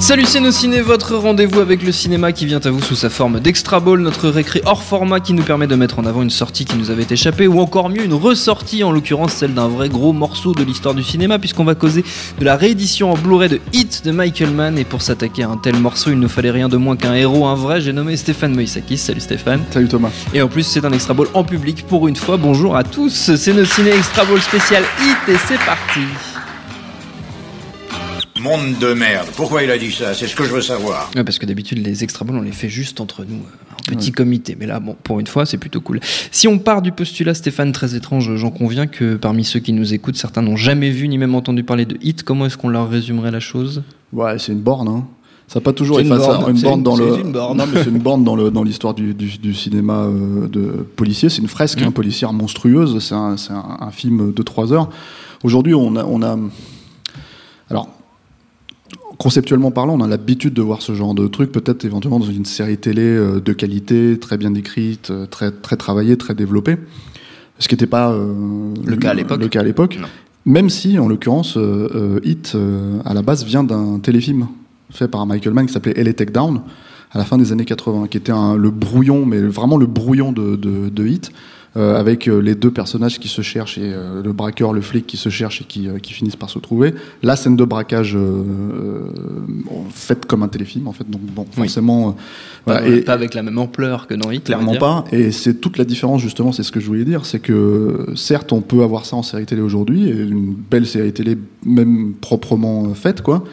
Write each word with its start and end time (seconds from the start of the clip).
Salut 0.00 0.26
c'est 0.26 0.38
nos 0.38 0.52
ciné, 0.52 0.80
votre 0.80 1.16
rendez-vous 1.16 1.58
avec 1.58 1.82
le 1.82 1.90
cinéma 1.90 2.30
qui 2.30 2.46
vient 2.46 2.60
à 2.60 2.70
vous 2.70 2.80
sous 2.80 2.94
sa 2.94 3.10
forme 3.10 3.40
d'extra 3.40 3.80
ball, 3.80 4.00
notre 4.00 4.28
récré 4.28 4.62
hors 4.64 4.84
format 4.84 5.18
qui 5.18 5.32
nous 5.32 5.42
permet 5.42 5.66
de 5.66 5.74
mettre 5.74 5.98
en 5.98 6.06
avant 6.06 6.22
une 6.22 6.30
sortie 6.30 6.64
qui 6.64 6.76
nous 6.76 6.92
avait 6.92 7.06
échappé 7.10 7.48
ou 7.48 7.60
encore 7.60 7.90
mieux 7.90 8.04
une 8.04 8.14
ressortie, 8.14 8.84
en 8.84 8.92
l'occurrence 8.92 9.32
celle 9.32 9.54
d'un 9.54 9.66
vrai 9.66 9.88
gros 9.88 10.12
morceau 10.12 10.54
de 10.54 10.62
l'histoire 10.62 10.94
du 10.94 11.02
cinéma 11.02 11.40
puisqu'on 11.40 11.64
va 11.64 11.74
causer 11.74 12.04
de 12.38 12.44
la 12.44 12.54
réédition 12.54 13.10
en 13.10 13.16
Blu-ray 13.16 13.48
de 13.48 13.60
Hit 13.72 14.04
de 14.04 14.12
Michael 14.12 14.52
Mann 14.52 14.78
et 14.78 14.84
pour 14.84 15.02
s'attaquer 15.02 15.42
à 15.42 15.48
un 15.48 15.56
tel 15.56 15.76
morceau 15.76 16.10
il 16.10 16.20
ne 16.20 16.28
fallait 16.28 16.52
rien 16.52 16.68
de 16.68 16.76
moins 16.76 16.96
qu'un 16.96 17.14
héros, 17.14 17.46
un 17.46 17.56
vrai, 17.56 17.80
j'ai 17.80 17.92
nommé 17.92 18.16
Stéphane 18.16 18.54
Moïsakis. 18.54 18.98
Salut 18.98 19.20
Stéphane. 19.20 19.64
Salut 19.72 19.88
Thomas. 19.88 20.10
Et 20.32 20.40
en 20.40 20.48
plus 20.48 20.62
c'est 20.62 20.84
un 20.84 20.92
extra 20.92 21.12
ball 21.12 21.26
en 21.34 21.42
public 21.42 21.84
pour 21.88 22.06
une 22.06 22.16
fois. 22.16 22.36
Bonjour 22.36 22.76
à 22.76 22.84
tous, 22.84 23.34
c'est 23.34 23.52
nos 23.52 23.64
ciné 23.64 23.90
extra 23.90 24.24
ball 24.24 24.40
spécial 24.40 24.84
Hit 25.00 25.34
et 25.34 25.38
c'est 25.48 25.58
parti. 25.66 26.37
Monde 28.40 28.78
de 28.80 28.92
merde. 28.94 29.26
Pourquoi 29.36 29.62
il 29.64 29.70
a 29.70 29.78
dit 29.78 29.90
ça? 29.90 30.14
C'est 30.14 30.26
ce 30.28 30.36
que 30.36 30.44
je 30.44 30.52
veux 30.52 30.60
savoir. 30.60 31.10
Ouais, 31.16 31.24
parce 31.24 31.38
que 31.38 31.46
d'habitude, 31.46 31.84
les 31.84 32.04
extra 32.04 32.24
on 32.28 32.40
les 32.40 32.52
fait 32.52 32.68
juste 32.68 33.00
entre 33.00 33.24
nous, 33.24 33.36
euh, 33.36 33.72
en 33.72 33.96
petit 33.96 34.12
comité. 34.12 34.56
Mais 34.58 34.66
là, 34.66 34.78
bon, 34.80 34.96
pour 35.02 35.18
une 35.18 35.26
fois, 35.26 35.44
c'est 35.46 35.56
plutôt 35.58 35.80
cool. 35.80 36.00
Si 36.30 36.46
on 36.46 36.58
part 36.58 36.82
du 36.82 36.92
postulat, 36.92 37.34
Stéphane, 37.34 37.72
très 37.72 37.94
étrange, 37.96 38.34
j'en 38.36 38.50
conviens 38.50 38.86
que 38.86 39.16
parmi 39.16 39.44
ceux 39.44 39.58
qui 39.60 39.72
nous 39.72 39.92
écoutent, 39.92 40.16
certains 40.16 40.42
n'ont 40.42 40.56
jamais 40.56 40.90
vu 40.90 41.08
ni 41.08 41.18
même 41.18 41.34
entendu 41.34 41.64
parler 41.64 41.84
de 41.84 41.96
Hit. 42.00 42.22
Comment 42.22 42.46
est-ce 42.46 42.56
qu'on 42.56 42.68
leur 42.68 42.88
résumerait 42.88 43.30
la 43.32 43.40
chose? 43.40 43.82
Ouais, 44.12 44.38
c'est 44.38 44.52
une 44.52 44.60
borne. 44.60 44.88
Hein. 44.88 45.06
Ça 45.48 45.58
n'a 45.60 45.64
pas 45.64 45.72
toujours 45.72 45.96
C'est 45.96 46.04
été 46.04 46.14
une 46.14 46.20
ça, 46.20 46.26
borne. 46.38 46.56
une 46.56 46.82
dans 46.82 46.96
le. 46.96 47.14
c'est 47.14 47.20
une 47.22 47.32
borne. 47.32 47.56
Non, 47.58 47.64
mais 47.66 47.82
c'est 47.82 47.90
une 47.90 47.98
borne 47.98 48.22
dans 48.22 48.36
le 48.36 48.50
dans 48.50 48.62
l'histoire 48.62 48.92
du, 48.94 49.14
du, 49.14 49.38
du 49.38 49.54
cinéma 49.54 50.02
euh, 50.04 50.46
de 50.46 50.86
policier. 50.96 51.28
C'est 51.30 51.40
une 51.40 51.48
fresque 51.48 51.80
Mm. 51.80 51.84
hein, 51.84 51.90
policière 51.90 52.32
monstrueuse. 52.34 52.98
C'est 53.02 53.14
un, 53.14 53.36
c'est 53.38 53.52
un, 53.52 53.78
un 53.80 53.90
film 53.90 54.32
de 54.34 54.42
trois 54.42 54.72
heures. 54.72 54.90
Aujourd'hui, 55.42 55.74
on 55.74 55.96
a, 55.96 56.04
on 56.04 56.22
a. 56.22 56.36
Alors, 57.70 57.88
conceptuellement 59.18 59.70
parlant, 59.70 59.94
on 59.98 60.00
a 60.02 60.08
l'habitude 60.08 60.54
de 60.54 60.62
voir 60.62 60.80
ce 60.82 60.94
genre 60.94 61.14
de 61.14 61.26
truc, 61.26 61.52
peut-être 61.52 61.84
éventuellement 61.84 62.20
dans 62.20 62.26
une 62.26 62.44
série 62.44 62.78
télé 62.78 63.02
euh, 63.02 63.40
de 63.40 63.52
qualité, 63.52 64.18
très 64.18 64.36
bien 64.38 64.54
écrite, 64.54 65.10
euh, 65.10 65.26
très 65.26 65.50
très 65.50 65.76
travaillée, 65.76 66.16
très 66.16 66.34
développée. 66.34 66.76
Ce 67.58 67.66
qui 67.68 67.74
n'était 67.74 67.86
pas 67.86 68.12
euh, 68.12 68.72
Le 68.86 68.96
cas 68.96 69.10
à 69.10 69.14
l'époque. 69.14 69.40
Le 69.40 69.48
cas 69.48 69.60
à 69.60 69.64
l'époque. 69.64 69.98
Même 70.46 70.70
si, 70.70 70.98
en 70.98 71.08
l'occurrence, 71.08 71.56
euh, 71.56 71.88
euh, 71.94 72.20
Hit, 72.24 72.52
euh, 72.54 73.00
à 73.04 73.12
la 73.12 73.22
base, 73.22 73.44
vient 73.44 73.64
d'un 73.64 73.98
téléfilm 73.98 74.46
fait 74.90 75.08
par 75.08 75.26
Michael 75.26 75.52
Mann 75.52 75.66
qui 75.66 75.72
s'appelait 75.72 76.02
LA 76.02 76.14
Takedown 76.14 76.62
à 77.10 77.18
la 77.18 77.24
fin 77.24 77.36
des 77.36 77.52
années 77.52 77.64
80, 77.66 78.06
qui 78.08 78.16
était 78.16 78.32
un- 78.32 78.56
le 78.56 78.70
brouillon, 78.70 79.26
mais 79.26 79.40
vraiment 79.40 79.76
le 79.76 79.86
brouillon 79.86 80.30
de, 80.32 80.56
de, 80.56 80.88
de 80.88 81.06
Hit, 81.06 81.32
euh, 81.78 81.98
avec 81.98 82.28
euh, 82.28 82.40
les 82.40 82.54
deux 82.54 82.70
personnages 82.70 83.18
qui 83.18 83.28
se 83.28 83.40
cherchent, 83.40 83.78
et 83.78 83.92
euh, 83.94 84.22
le 84.22 84.32
braqueur, 84.32 84.72
le 84.72 84.80
flic 84.80 85.06
qui 85.06 85.16
se 85.16 85.28
cherchent 85.28 85.60
et 85.62 85.64
qui, 85.64 85.88
qui 86.02 86.12
finissent 86.12 86.36
par 86.36 86.50
se 86.50 86.58
trouver. 86.58 86.92
La 87.22 87.36
scène 87.36 87.56
de 87.56 87.64
braquage 87.64 88.16
bon, 88.16 89.84
faite 89.90 90.26
comme 90.26 90.42
un 90.42 90.48
téléfilm, 90.48 90.88
en 90.88 90.92
fait, 90.92 91.08
donc 91.08 91.20
bon, 91.22 91.42
Oui. 91.56 91.64
forcément... 91.64 92.16
Pas, 92.64 92.86
et- 92.86 93.00
pas 93.02 93.12
avec 93.12 93.34
la 93.34 93.42
même 93.42 93.58
ampleur 93.58 94.06
que 94.06 94.14
dans 94.14 94.30
Hit, 94.30 94.44
Clairement 94.44 94.76
pas. 94.76 95.04
Et 95.12 95.30
c'est 95.30 95.54
toute 95.54 95.78
la 95.78 95.84
différence, 95.84 96.20
justement, 96.20 96.52
c'est 96.52 96.62
ce 96.62 96.72
que 96.72 96.80
je 96.80 96.86
voulais 96.86 97.04
dire. 97.04 97.24
C'est 97.24 97.38
que, 97.40 98.06
certes, 98.14 98.52
on 98.52 98.60
peut 98.60 98.82
avoir 98.82 99.06
ça 99.06 99.16
en 99.16 99.22
série 99.22 99.46
télé 99.46 99.62
aujourd'hui, 99.62 100.08
une 100.10 100.54
belle 100.54 100.86
série 100.86 101.12
télé, 101.12 101.38
même 101.64 102.12
proprement 102.20 102.92
faite, 102.94 103.22
quoi. 103.22 103.44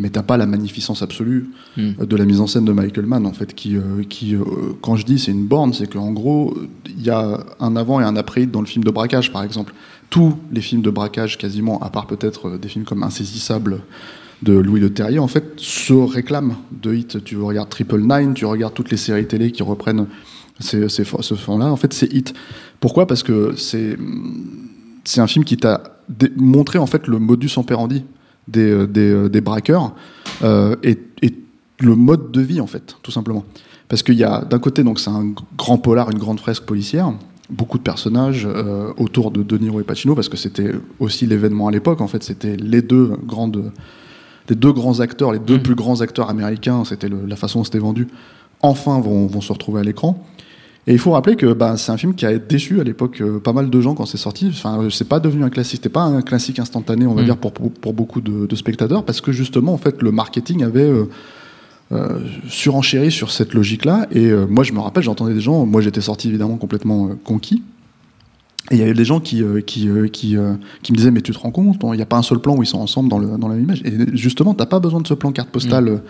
Mais 0.00 0.10
t'as 0.10 0.22
pas 0.22 0.36
la 0.36 0.46
magnificence 0.46 1.02
absolue 1.02 1.50
Hmm. 1.76 1.90
euh, 2.00 2.06
de 2.06 2.16
la 2.16 2.24
mise 2.24 2.40
en 2.40 2.46
scène 2.46 2.64
de 2.64 2.72
Michael 2.72 3.06
Mann, 3.06 3.26
en 3.26 3.32
fait, 3.32 3.54
qui, 3.54 3.76
euh, 3.76 4.02
qui 4.08 4.34
euh, 4.34 4.42
quand 4.80 4.96
je 4.96 5.04
dis 5.04 5.18
c'est 5.18 5.30
une 5.32 5.46
borne, 5.46 5.72
c'est 5.72 5.86
qu'en 5.92 6.10
gros, 6.12 6.56
il 6.86 7.02
y 7.02 7.10
a 7.10 7.44
un 7.60 7.76
avant 7.76 8.00
et 8.00 8.04
un 8.04 8.16
après 8.16 8.46
dans 8.46 8.60
le 8.60 8.66
film 8.66 8.84
de 8.84 8.90
braquage, 8.90 9.32
par 9.32 9.42
exemple. 9.44 9.72
Tous 10.10 10.34
les 10.52 10.60
films 10.60 10.82
de 10.82 10.90
braquage, 10.90 11.38
quasiment, 11.38 11.80
à 11.80 11.90
part 11.90 12.06
peut-être 12.06 12.58
des 12.58 12.68
films 12.68 12.84
comme 12.84 13.02
Insaisissable 13.02 13.82
de 14.42 14.52
Louis 14.52 14.80
Le 14.80 14.92
Terrier, 14.92 15.18
en 15.18 15.28
fait, 15.28 15.44
se 15.56 15.92
réclament 15.94 16.56
de 16.82 16.94
hit. 16.94 17.24
Tu 17.24 17.36
regardes 17.36 17.68
Triple 17.70 18.00
Nine, 18.00 18.34
tu 18.34 18.44
regardes 18.46 18.74
toutes 18.74 18.90
les 18.90 18.96
séries 18.96 19.26
télé 19.26 19.50
qui 19.52 19.62
reprennent 19.62 20.06
ces, 20.60 20.88
ces, 20.88 21.04
ce 21.04 21.34
fond-là. 21.34 21.66
En 21.72 21.76
fait, 21.76 21.92
c'est 21.92 22.12
hit. 22.12 22.34
Pourquoi? 22.80 23.06
Parce 23.06 23.22
que 23.22 23.54
c'est 23.56 23.96
c'est 25.04 25.20
un 25.20 25.26
film 25.26 25.44
qui 25.44 25.56
t'a 25.56 25.82
montré 26.36 26.78
en 26.78 26.86
fait 26.86 27.06
le 27.06 27.18
modus 27.18 27.50
operandi 27.56 28.04
des, 28.48 28.70
euh, 28.70 28.86
des, 28.86 29.10
euh, 29.12 29.28
des 29.28 29.40
braqueurs 29.40 29.94
euh, 30.42 30.76
et, 30.82 30.98
et 31.22 31.34
le 31.80 31.94
mode 31.96 32.30
de 32.32 32.40
vie 32.40 32.60
en 32.60 32.66
fait, 32.66 32.96
tout 33.02 33.10
simplement. 33.10 33.44
Parce 33.88 34.02
qu'il 34.02 34.14
y 34.16 34.24
a 34.24 34.44
d'un 34.44 34.58
côté 34.58 34.82
donc 34.82 34.98
c'est 35.00 35.10
un 35.10 35.32
grand 35.56 35.78
polar, 35.78 36.10
une 36.10 36.18
grande 36.18 36.40
fresque 36.40 36.64
policière, 36.64 37.12
beaucoup 37.50 37.78
de 37.78 37.82
personnages 37.82 38.46
euh, 38.50 38.92
autour 38.96 39.30
de 39.30 39.42
De 39.42 39.58
Niro 39.58 39.80
et 39.80 39.84
Pacino 39.84 40.14
parce 40.14 40.28
que 40.28 40.36
c'était 40.36 40.72
aussi 40.98 41.26
l'événement 41.26 41.68
à 41.68 41.70
l'époque. 41.70 42.00
En 42.00 42.08
fait, 42.08 42.22
c'était 42.22 42.56
les 42.56 42.80
deux 42.82 43.12
grandes, 43.26 43.70
les 44.48 44.56
deux 44.56 44.72
grands 44.72 45.00
acteurs, 45.00 45.32
les 45.32 45.38
deux 45.38 45.56
Mhm. 45.56 45.62
plus 45.62 45.74
grands 45.74 46.00
acteurs 46.00 46.30
américains. 46.30 46.84
C'était 46.84 47.08
la 47.08 47.36
façon 47.36 47.60
dont 47.60 47.64
c'était 47.64 47.78
vendu. 47.78 48.08
Enfin, 48.62 48.98
vont, 49.00 49.26
vont 49.26 49.42
se 49.42 49.52
retrouver 49.52 49.80
à 49.80 49.84
l'écran. 49.84 50.24
Et 50.86 50.92
il 50.92 50.98
faut 50.98 51.12
rappeler 51.12 51.34
que 51.36 51.52
bah, 51.54 51.76
c'est 51.78 51.92
un 51.92 51.96
film 51.96 52.14
qui 52.14 52.26
a 52.26 52.36
déçu 52.38 52.78
à 52.80 52.84
l'époque 52.84 53.22
euh, 53.22 53.38
pas 53.40 53.54
mal 53.54 53.70
de 53.70 53.80
gens 53.80 53.94
quand 53.94 54.04
c'est 54.04 54.18
sorti. 54.18 54.48
Enfin, 54.50 54.88
c'est 54.90 55.08
pas 55.08 55.18
devenu 55.18 55.42
un 55.42 55.48
classique. 55.50 55.76
C'était 55.76 55.88
pas 55.88 56.02
un 56.02 56.20
classique 56.20 56.58
instantané, 56.58 57.06
on 57.06 57.14
va 57.14 57.22
Mm. 57.22 57.24
dire, 57.24 57.36
pour, 57.38 57.52
pour, 57.52 57.70
pour 57.72 57.94
beaucoup 57.94 58.20
de, 58.20 58.44
de 58.46 58.56
spectateurs, 58.56 59.04
parce 59.04 59.20
que 59.22 59.32
justement, 59.32 59.72
en 59.72 59.78
fait, 59.78 60.02
le 60.02 60.12
marketing 60.12 60.62
avait 60.62 60.82
euh, 60.82 61.04
euh, 61.92 62.18
surenchéri 62.48 63.10
sur 63.10 63.30
cette 63.30 63.54
logique-là. 63.54 64.06
Et 64.10 64.26
euh, 64.26 64.46
moi, 64.46 64.62
je 64.64 64.72
me 64.74 64.80
rappelle, 64.80 65.02
j'entendais 65.02 65.32
des 65.34 65.40
gens. 65.40 65.64
Moi, 65.64 65.80
j'étais 65.80 66.02
sorti 66.02 66.28
évidemment 66.28 66.56
complètement 66.56 67.08
euh, 67.08 67.14
conquis. 67.24 67.62
Et 68.70 68.76
il 68.76 68.78
y 68.78 68.82
avait 68.82 68.94
des 68.94 69.04
gens 69.04 69.20
qui, 69.20 69.42
euh, 69.42 69.60
qui, 69.60 69.88
euh, 69.88 70.08
qui, 70.08 70.36
euh, 70.36 70.54
qui 70.82 70.92
me 70.92 70.96
disaient 70.96 71.10
Mais 71.10 71.20
tu 71.20 71.32
te 71.32 71.38
rends 71.38 71.50
compte, 71.50 71.76
il 71.82 71.90
n'y 71.96 72.02
a 72.02 72.06
pas 72.06 72.16
un 72.16 72.22
seul 72.22 72.38
plan 72.40 72.56
où 72.56 72.62
ils 72.62 72.66
sont 72.66 72.78
ensemble 72.80 73.08
dans, 73.10 73.18
le, 73.18 73.38
dans 73.38 73.48
la 73.48 73.54
même 73.54 73.64
image. 73.64 73.82
Et 73.84 73.92
justement, 74.16 74.54
tu 74.54 74.58
n'as 74.60 74.66
pas 74.66 74.80
besoin 74.80 75.00
de 75.00 75.06
ce 75.06 75.14
plan 75.14 75.32
carte 75.32 75.50
postale. 75.50 76.00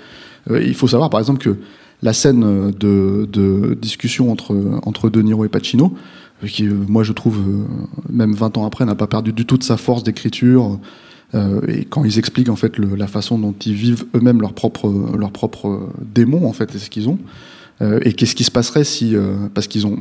Euh, 0.51 0.63
il 0.63 0.75
faut 0.75 0.87
savoir, 0.89 1.11
par 1.11 1.21
exemple, 1.21 1.41
que 1.41 1.57
la 2.03 2.13
scène 2.13 2.45
euh, 2.45 3.25
de, 3.27 3.75
discussion 3.75 4.31
entre, 4.31 4.55
entre 4.85 5.11
De 5.11 5.23
Niro 5.23 5.45
et 5.45 5.49
Pacino, 5.49 5.95
euh, 6.43 6.47
qui, 6.47 6.67
euh, 6.67 6.75
moi, 6.89 7.03
je 7.03 7.13
trouve, 7.13 7.39
même 8.11 8.35
20 8.35 8.59
ans 8.59 8.67
après, 8.67 8.85
n'a 8.85 8.95
pas 8.95 9.07
perdu 9.07 9.33
du 9.33 9.47
tout 9.47 9.59
de 9.59 9.65
sa 9.65 9.77
force 9.77 10.05
d'écriture. 10.05 10.79
Et 11.67 11.85
quand 11.85 12.05
ils 12.05 12.21
expliquent 12.21 12.49
en 12.49 12.55
fait 12.55 12.79
la 12.79 13.09
façon 13.09 13.41
dont 13.41 13.57
ils 13.67 13.75
vivent 13.75 14.05
eux-mêmes 14.15 14.41
leurs 14.41 14.53
propres 14.53 14.89
leurs 15.19 15.33
propres 15.33 15.89
démons 16.01 16.47
en 16.47 16.53
fait 16.53 16.73
et 16.77 16.79
ce 16.79 16.89
qu'ils 16.89 17.09
ont 17.09 17.19
et 17.81 18.13
qu'est-ce 18.13 18.37
qui 18.37 18.45
se 18.45 18.53
passerait 18.53 18.85
si 18.85 19.17
parce 19.53 19.67
qu'ils 19.67 19.85
ont 19.85 19.99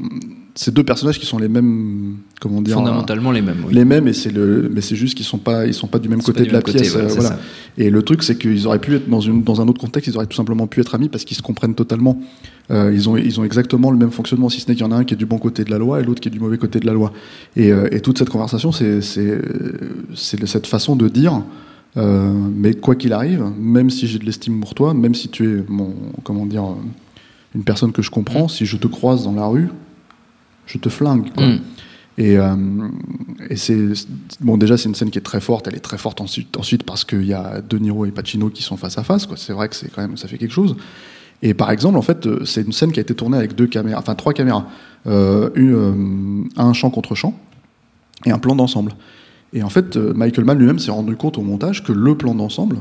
ces 0.54 0.70
deux 0.70 0.84
personnages 0.84 1.18
qui 1.20 1.26
sont 1.26 1.40
les 1.40 1.48
mêmes 1.48 2.18
comment 2.44 2.62
dire 2.62 2.76
Fondamentalement 2.76 3.32
les 3.32 3.42
mêmes, 3.42 3.64
oui. 3.66 3.74
les 3.74 3.86
mêmes 3.86 4.06
et 4.10 4.14
c'est 4.14 4.32
le 4.32 4.70
mais 4.74 4.82
c'est 4.82 4.98
juste 4.98 5.16
qu'ils 5.16 5.26
sont 5.26 5.38
pas 5.38 5.66
ils 5.66 5.74
sont 5.74 5.88
pas 5.88 5.98
du 5.98 6.10
même 6.10 6.22
côté 6.22 6.44
de 6.44 6.52
la 6.52 6.62
côté, 6.62 6.80
pièce 6.80 6.92
voilà, 6.92 7.10
euh, 7.10 7.14
voilà. 7.16 7.40
et 7.78 7.90
le 7.90 8.02
truc 8.04 8.22
c'est 8.22 8.38
qu'ils 8.38 8.68
auraient 8.68 8.80
pu 8.82 8.96
être 8.96 9.10
dans 9.10 9.22
une 9.22 9.44
dans 9.44 9.62
un 9.62 9.68
autre 9.70 9.80
contexte 9.80 10.10
ils 10.12 10.18
auraient 10.18 10.28
tout 10.28 10.36
simplement 10.36 10.68
pu 10.68 10.82
être 10.82 10.94
amis 10.94 11.08
parce 11.08 11.24
qu'ils 11.24 11.38
se 11.38 11.42
comprennent 11.42 11.76
totalement 11.76 12.20
Euh, 12.72 12.94
ils 12.94 13.10
ont 13.10 13.18
ils 13.18 13.40
ont 13.40 13.44
exactement 13.44 13.92
le 13.92 13.98
même 13.98 14.12
fonctionnement 14.12 14.48
si 14.48 14.62
ce 14.62 14.68
n'est 14.70 14.76
qu'il 14.76 14.86
y 14.86 14.88
en 14.88 14.94
a 14.94 14.96
un 14.96 15.04
qui 15.04 15.14
est 15.14 15.18
du 15.18 15.26
bon 15.26 15.38
côté 15.38 15.66
de 15.66 15.72
la 15.72 15.78
loi 15.78 16.00
et 16.00 16.04
l'autre 16.04 16.22
qui 16.22 16.30
est 16.30 16.32
du 16.32 16.40
mauvais 16.40 16.58
côté 16.58 16.80
de 16.80 16.86
la 16.86 16.94
loi 16.94 17.12
et, 17.58 17.72
euh, 17.74 17.90
et 17.96 18.00
toute 18.00 18.18
cette 18.20 18.30
conversation 18.30 18.72
c'est 18.72 19.02
c'est 19.02 19.38
c'est 20.16 20.46
cette 20.46 20.68
façon 20.68 20.96
de 20.96 21.10
dire 21.10 21.44
euh, 21.98 22.32
mais 22.56 22.74
quoi 22.74 22.96
qu'il 22.96 23.12
arrive 23.12 23.44
même 23.60 23.90
si 23.90 24.08
j'ai 24.08 24.18
de 24.18 24.26
l'estime 24.26 24.62
pour 24.62 24.74
toi 24.76 24.94
même 24.94 25.14
si 25.14 25.28
tu 25.28 25.42
es 25.44 25.64
mon 25.68 25.94
comment 26.24 26.46
dire 26.46 26.64
une 27.54 27.66
personne 27.66 27.92
que 27.92 28.02
je 28.02 28.12
comprends 28.18 28.48
si 28.48 28.66
je 28.66 28.78
te 28.78 28.88
croise 28.88 29.26
dans 29.26 29.36
la 29.36 29.46
rue 29.46 29.68
je 30.66 30.78
te 30.78 30.90
flingue 30.90 31.34
quoi. 31.36 31.46
Mm. 31.46 31.60
Et, 32.18 32.38
euh, 32.38 32.56
et 33.50 33.56
c'est 33.56 33.76
bon 34.40 34.58
déjà 34.58 34.78
c'est 34.78 34.88
une 34.88 34.96
scène 34.96 35.10
qui 35.10 35.18
est 35.18 35.24
très 35.24 35.42
forte. 35.42 35.68
Elle 35.68 35.76
est 35.76 35.80
très 35.80 35.98
forte 35.98 36.22
ensuite, 36.22 36.56
ensuite 36.58 36.84
parce 36.84 37.04
qu'il 37.06 37.26
y 37.26 37.34
a 37.34 37.62
De 37.62 37.78
Niro 37.78 38.06
et 38.06 38.12
Pacino 38.12 38.50
qui 38.50 38.62
sont 38.62 38.78
face 38.78 38.98
à 38.98 39.04
face. 39.04 39.28
C'est 39.36 39.54
vrai 39.54 39.70
que 39.70 39.76
c'est 39.76 39.92
quand 39.92 40.02
même 40.02 40.18
ça 40.18 40.28
fait 40.28 40.38
quelque 40.38 40.54
chose. 40.54 40.76
Et 41.42 41.54
par 41.54 41.72
exemple 41.72 41.98
en 41.98 42.02
fait 42.02 42.26
euh, 42.26 42.46
c'est 42.46 42.62
une 42.62 42.72
scène 42.72 42.92
qui 42.92 43.00
a 43.00 43.02
été 43.02 43.16
tournée 43.16 43.38
avec 43.38 43.56
deux 43.56 43.68
caméras, 43.68 44.00
enfin 44.00 44.16
trois 44.16 44.34
caméras, 44.34 44.68
euh, 45.08 45.50
euh, 45.58 46.44
un 46.56 46.74
champ 46.74 46.90
contre 46.90 47.16
champ 47.16 47.34
et 48.26 48.32
un 48.32 48.40
plan 48.40 48.56
d'ensemble. 48.56 48.94
Et 49.52 49.64
en 49.64 49.70
fait 49.70 49.98
Michael 49.98 50.46
Mann 50.46 50.58
lui-même 50.58 50.80
s'est 50.80 50.92
rendu 50.92 51.16
compte 51.16 51.38
au 51.38 51.42
montage 51.42 51.84
que 51.84 51.92
le 51.92 52.16
plan 52.16 52.36
d'ensemble 52.36 52.78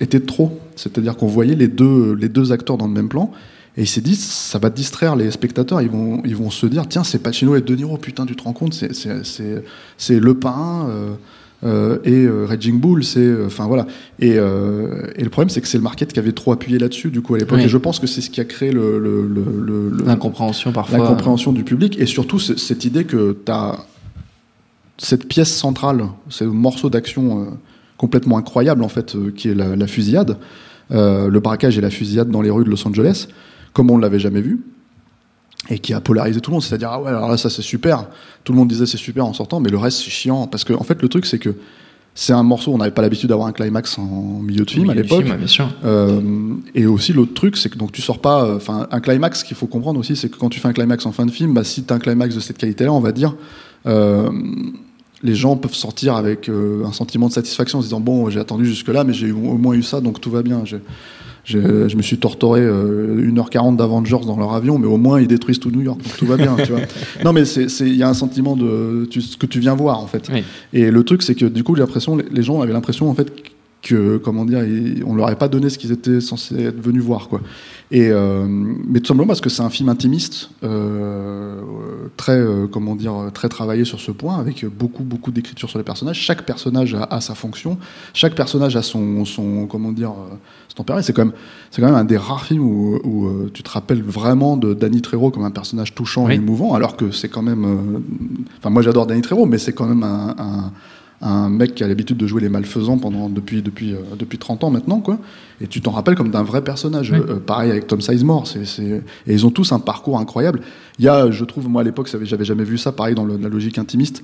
était 0.00 0.20
trop. 0.20 0.60
C'est-à-dire 0.74 1.16
qu'on 1.16 1.28
voyait 1.28 1.54
les 1.54 1.68
deux 1.68 2.14
les 2.14 2.28
deux 2.28 2.50
acteurs 2.50 2.76
dans 2.76 2.88
le 2.88 2.92
même 2.92 3.08
plan. 3.08 3.32
Et 3.76 3.82
il 3.82 3.86
s'est 3.88 4.02
dit, 4.02 4.16
ça 4.16 4.58
va 4.58 4.68
distraire 4.68 5.16
les 5.16 5.30
spectateurs. 5.30 5.80
Ils 5.80 5.88
vont, 5.88 6.20
ils 6.26 6.36
vont 6.36 6.50
se 6.50 6.66
dire, 6.66 6.86
tiens, 6.88 7.04
c'est 7.04 7.18
Pacino 7.20 7.56
et 7.56 7.62
De 7.62 7.74
Niro. 7.74 7.96
Putain, 7.96 8.26
tu 8.26 8.36
te 8.36 8.42
rends 8.42 8.52
compte, 8.52 8.74
c'est, 8.74 8.90
Le 10.10 10.36
euh, 10.44 11.14
euh, 11.64 11.98
et 12.04 12.24
euh, 12.26 12.44
Raging 12.44 12.78
Bull. 12.78 13.02
C'est, 13.02 13.20
euh, 13.20 13.46
enfin 13.46 13.66
voilà. 13.66 13.86
Et, 14.18 14.32
et 14.32 14.34
le 15.24 15.28
problème, 15.30 15.48
c'est 15.48 15.62
que 15.62 15.68
c'est 15.68 15.78
le 15.78 15.82
market 15.84 16.12
qui 16.12 16.18
avait 16.18 16.32
trop 16.32 16.52
appuyé 16.52 16.78
là-dessus, 16.78 17.10
du 17.10 17.22
coup, 17.22 17.34
à 17.34 17.38
l'époque. 17.38 17.58
Oui. 17.60 17.64
Et 17.64 17.68
je 17.68 17.78
pense 17.78 17.98
que 17.98 18.06
c'est 18.06 18.20
ce 18.20 18.28
qui 18.28 18.42
a 18.42 18.44
créé 18.44 18.72
le, 18.72 18.98
le, 18.98 19.26
le, 19.26 19.42
le- 19.64 19.88
le- 19.88 20.04
L'incompréhension 20.04 20.70
parfois. 20.72 20.98
l'incompréhension 20.98 21.52
du 21.52 21.64
public 21.64 21.98
et 21.98 22.04
surtout 22.06 22.38
cette 22.38 22.84
idée 22.84 23.04
que 23.04 23.38
tu 23.46 23.50
as 23.52 23.78
cette 24.98 25.26
pièce 25.26 25.52
centrale, 25.52 26.04
ce 26.28 26.44
morceau 26.44 26.90
d'action 26.90 27.56
complètement 27.96 28.36
incroyable 28.36 28.84
en 28.84 28.88
fait, 28.88 29.16
qui 29.34 29.48
est 29.48 29.54
la, 29.54 29.76
la 29.76 29.86
fusillade, 29.86 30.36
le 30.90 31.38
braquage 31.38 31.78
et 31.78 31.80
la 31.80 31.90
fusillade 31.90 32.30
dans 32.30 32.42
les 32.42 32.50
rues 32.50 32.64
de 32.64 32.70
Los 32.70 32.86
Angeles, 32.86 33.28
comme 33.72 33.90
on 33.90 33.96
ne 33.96 34.02
l'avait 34.02 34.18
jamais 34.20 34.40
vu. 34.42 34.60
et 35.70 35.78
qui 35.78 35.94
a 35.94 36.00
polarisé 36.00 36.40
tout 36.40 36.50
le 36.50 36.54
monde. 36.56 36.62
C'est-à-dire, 36.62 36.90
ah 36.92 37.00
ouais, 37.00 37.08
alors 37.08 37.30
là, 37.30 37.36
ça 37.36 37.48
c'est 37.48 37.62
super. 37.62 38.06
Tout 38.44 38.52
le 38.52 38.58
monde 38.58 38.68
disait 38.68 38.86
c'est 38.86 38.96
super 38.96 39.24
en 39.26 39.32
sortant, 39.32 39.60
mais 39.60 39.70
le 39.70 39.78
reste 39.78 39.98
c'est 39.98 40.10
chiant. 40.10 40.46
Parce 40.48 40.64
que, 40.64 40.72
en 40.72 40.82
fait, 40.82 41.00
le 41.00 41.08
truc, 41.08 41.24
c'est 41.24 41.38
que 41.38 41.54
c'est 42.14 42.32
un 42.34 42.42
morceau, 42.42 42.72
on 42.74 42.78
n'avait 42.78 42.90
pas 42.90 43.00
l'habitude 43.00 43.28
d'avoir 43.30 43.46
un 43.48 43.52
climax 43.52 43.96
en 43.98 44.40
milieu 44.42 44.64
de 44.64 44.70
film 44.70 44.90
à 44.90 44.94
l'époque. 45.02 45.24
Euh, 45.84 46.20
et 46.74 46.84
aussi, 46.86 47.12
l'autre 47.12 47.32
truc, 47.32 47.56
c'est 47.56 47.70
que 47.70 47.78
donc 47.78 47.92
tu 47.92 48.02
sors 48.02 48.18
pas. 48.18 48.44
euh, 48.44 48.56
Enfin, 48.56 48.86
un 48.90 49.00
climax, 49.00 49.44
qu'il 49.44 49.56
faut 49.56 49.66
comprendre 49.68 49.98
aussi, 50.00 50.16
c'est 50.16 50.28
que 50.28 50.36
quand 50.36 50.48
tu 50.50 50.58
fais 50.60 50.68
un 50.68 50.72
climax 50.74 51.06
en 51.06 51.12
fin 51.12 51.24
de 51.26 51.30
film, 51.30 51.54
bah, 51.54 51.64
si 51.64 51.84
tu 51.84 51.92
as 51.92 51.96
un 51.96 52.00
climax 52.00 52.34
de 52.34 52.40
cette 52.40 52.58
qualité-là, 52.58 52.92
on 52.92 53.00
va 53.00 53.12
dire. 53.12 53.34
euh, 53.86 54.30
les 55.24 55.36
gens 55.36 55.56
peuvent 55.56 55.74
sortir 55.74 56.16
avec 56.16 56.48
euh, 56.48 56.84
un 56.84 56.92
sentiment 56.92 57.28
de 57.28 57.32
satisfaction 57.32 57.78
en 57.78 57.82
se 57.82 57.86
disant 57.86 58.00
bon 58.00 58.28
j'ai 58.28 58.40
attendu 58.40 58.66
jusque 58.66 58.88
là 58.88 59.04
mais 59.04 59.12
j'ai 59.12 59.30
au 59.30 59.56
moins 59.56 59.74
eu 59.74 59.82
ça 59.84 60.00
donc 60.00 60.20
tout 60.20 60.32
va 60.32 60.42
bien 60.42 60.64
Je 61.44 61.96
me 61.96 62.02
suis 62.02 62.18
torturé 62.18 62.60
euh, 62.60 63.30
1h40 63.32 63.76
d'Avengers 63.76 64.20
dans 64.26 64.36
leur 64.38 64.52
avion 64.52 64.78
mais 64.78 64.86
au 64.86 64.96
moins 64.96 65.20
ils 65.20 65.26
détruisent 65.26 65.58
tout 65.58 65.70
New 65.72 65.80
York 65.82 66.00
donc 66.02 66.16
tout 66.16 66.26
va 66.26 66.36
bien 66.36 66.54
tu 66.64 66.70
vois 66.72 66.80
non 67.24 67.32
mais 67.32 67.44
c'est 67.44 67.68
c'est- 67.68 67.86
il 67.88 67.96
y 67.96 68.02
a 68.04 68.08
un 68.08 68.14
sentiment 68.14 68.54
de 68.56 69.06
tu- 69.10 69.20
ce 69.20 69.36
que 69.36 69.46
tu 69.46 69.58
viens 69.58 69.74
voir 69.74 69.98
en 70.00 70.06
fait 70.06 70.28
Oui. 70.32 70.44
et 70.72 70.90
le 70.90 71.02
truc 71.02 71.22
c'est 71.22 71.34
que 71.34 71.46
du 71.46 71.64
coup 71.64 71.74
j'ai 71.74 71.80
l'impression 71.82 72.16
les 72.16 72.42
gens 72.44 72.60
avaient 72.60 72.72
l'impression 72.72 73.10
en 73.10 73.14
fait 73.14 73.32
que 73.82 74.16
comment 74.16 74.44
dire 74.44 74.60
on 75.04 75.14
leur 75.14 75.26
avait 75.26 75.36
pas 75.36 75.48
donné 75.48 75.68
ce 75.68 75.76
qu'ils 75.76 75.92
étaient 75.92 76.20
censés 76.20 76.62
être 76.62 76.80
venus 76.80 77.02
voir 77.02 77.28
quoi. 77.28 77.40
Et 77.90 78.08
euh, 78.10 78.46
mais 78.48 79.00
tout 79.00 79.08
simplement 79.08 79.26
parce 79.26 79.40
que 79.42 79.50
c'est 79.50 79.62
un 79.62 79.68
film 79.70 79.88
intimiste 79.90 80.50
euh, 80.64 81.60
très 82.16 82.38
euh, 82.38 82.66
comment 82.66 82.94
dire 82.94 83.14
très 83.34 83.48
travaillé 83.48 83.84
sur 83.84 84.00
ce 84.00 84.12
point 84.12 84.38
avec 84.38 84.64
beaucoup 84.64 85.02
beaucoup 85.02 85.30
d'écriture 85.32 85.68
sur 85.68 85.78
les 85.78 85.84
personnages. 85.84 86.16
Chaque 86.18 86.42
personnage 86.46 86.94
a, 86.94 87.02
a 87.04 87.20
sa 87.20 87.34
fonction. 87.34 87.76
Chaque 88.14 88.34
personnage 88.34 88.76
a 88.76 88.82
son 88.82 89.24
son 89.24 89.66
comment 89.66 89.92
dire 89.92 90.12
euh, 90.12 90.34
son 90.68 90.76
tempérament. 90.76 91.02
C'est 91.02 91.12
quand 91.12 91.24
même 91.24 91.34
c'est 91.70 91.82
quand 91.82 91.88
même 91.88 91.96
un 91.96 92.04
des 92.04 92.16
rares 92.16 92.44
films 92.46 92.62
où, 92.62 92.98
où, 93.04 93.26
euh, 93.26 93.50
tu 93.52 93.62
te 93.62 93.70
rappelles 93.70 94.02
vraiment 94.02 94.56
de 94.56 94.74
Danny 94.74 95.02
Trejo 95.02 95.30
comme 95.30 95.44
un 95.44 95.50
personnage 95.50 95.94
touchant 95.94 96.26
Oui. 96.26 96.34
et 96.34 96.36
émouvant 96.36 96.74
alors 96.74 96.96
que 96.96 97.10
c'est 97.10 97.28
quand 97.28 97.42
même 97.42 97.64
euh, 97.64 97.98
enfin 98.58 98.70
moi 98.70 98.82
j'adore 98.82 99.06
Danny 99.06 99.22
Trejo 99.22 99.44
mais 99.44 99.58
c'est 99.58 99.72
quand 99.72 99.86
même 99.86 100.02
un, 100.04 100.34
un 100.38 100.72
un 101.22 101.48
mec 101.48 101.74
qui 101.74 101.84
a 101.84 101.88
l'habitude 101.88 102.16
de 102.16 102.26
jouer 102.26 102.40
les 102.42 102.48
malfaisants 102.48 102.98
pendant 102.98 103.28
depuis 103.28 103.62
depuis 103.62 103.92
euh, 103.94 103.98
depuis 104.18 104.38
30 104.38 104.64
ans 104.64 104.70
maintenant 104.70 105.00
quoi 105.00 105.18
et 105.60 105.66
tu 105.68 105.80
t'en 105.80 105.92
rappelles 105.92 106.16
comme 106.16 106.30
d'un 106.30 106.42
vrai 106.42 106.62
personnage 106.64 107.10
Oui. 107.12 107.18
Euh, 107.28 107.38
pareil 107.38 107.70
avec 107.70 107.86
Tom 107.86 108.00
Sizemore 108.00 108.44
et 108.56 109.00
ils 109.32 109.46
ont 109.46 109.50
tous 109.50 109.70
un 109.72 109.78
parcours 109.78 110.18
incroyable 110.18 110.60
il 110.98 111.04
y 111.04 111.08
a 111.08 111.30
je 111.30 111.44
trouve 111.44 111.68
moi 111.68 111.82
à 111.82 111.84
l'époque 111.84 112.10
j'avais 112.22 112.44
jamais 112.44 112.64
vu 112.64 112.76
ça 112.78 112.92
pareil 112.92 113.14
dans 113.14 113.24
le- 113.24 113.36
la 113.38 113.48
logique 113.48 113.78
intimiste 113.78 114.22